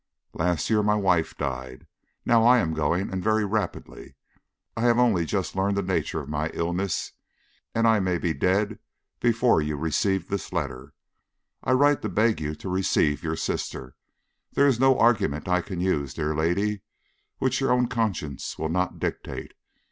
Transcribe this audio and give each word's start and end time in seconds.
Last 0.33 0.67
year 0.71 0.81
my 0.81 0.95
wife 0.95 1.37
died. 1.37 1.85
Now 2.25 2.43
I 2.43 2.57
am 2.57 2.73
going, 2.73 3.11
and 3.13 3.23
very 3.23 3.45
rapidly. 3.45 4.15
I 4.75 4.81
have 4.81 4.97
only 4.97 5.25
just 5.25 5.55
learned 5.55 5.77
the 5.77 5.83
nature 5.83 6.19
of 6.19 6.27
my 6.27 6.49
illness, 6.55 7.11
and 7.75 7.87
I 7.87 7.99
may 7.99 8.17
be 8.17 8.33
dead 8.33 8.79
before 9.19 9.61
you 9.61 9.77
receive 9.77 10.27
this 10.27 10.51
letter. 10.51 10.93
I 11.63 11.73
write 11.73 12.01
to 12.01 12.09
beg 12.09 12.41
you 12.41 12.55
to 12.55 12.67
receive 12.67 13.21
your 13.21 13.35
sister. 13.35 13.95
There 14.53 14.65
is 14.65 14.79
no 14.79 14.97
argument 14.97 15.47
I 15.47 15.61
can 15.61 15.79
use, 15.79 16.15
dear 16.15 16.33
lady, 16.33 16.81
which 17.37 17.61
your 17.61 17.71
own 17.71 17.85
conscience 17.85 18.57
will 18.57 18.69
not 18.69 18.97
dictate. 18.97 19.53